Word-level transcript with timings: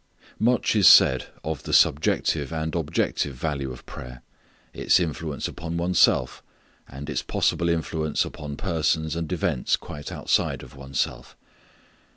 Much 0.39 0.75
is 0.75 0.87
said 0.87 1.27
of 1.43 1.61
the 1.61 1.73
subjective 1.73 2.51
and 2.51 2.73
objective 2.73 3.35
value 3.35 3.71
of 3.71 3.85
prayer; 3.85 4.23
its 4.73 4.99
influence 4.99 5.47
upon 5.47 5.77
one's 5.77 5.99
self, 5.99 6.41
and 6.89 7.07
its 7.07 7.21
possible 7.21 7.69
influence 7.69 8.25
upon 8.25 8.55
persons 8.55 9.15
and 9.15 9.31
events 9.31 9.75
quite 9.75 10.11
outside 10.11 10.63
of 10.63 10.75
one's 10.75 10.99
self. 10.99 11.37